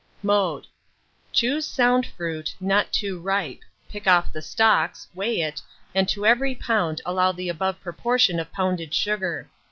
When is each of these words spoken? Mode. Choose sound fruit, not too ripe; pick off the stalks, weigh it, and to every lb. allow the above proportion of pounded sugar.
Mode. 0.23 0.65
Choose 1.31 1.63
sound 1.63 2.07
fruit, 2.07 2.55
not 2.59 2.91
too 2.91 3.19
ripe; 3.19 3.59
pick 3.87 4.07
off 4.07 4.33
the 4.33 4.41
stalks, 4.41 5.07
weigh 5.13 5.41
it, 5.41 5.61
and 5.93 6.09
to 6.09 6.25
every 6.25 6.55
lb. 6.55 6.99
allow 7.05 7.31
the 7.31 7.49
above 7.49 7.79
proportion 7.81 8.39
of 8.39 8.51
pounded 8.51 8.95
sugar. 8.95 9.47